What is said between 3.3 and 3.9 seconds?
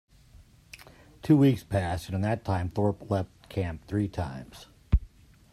camp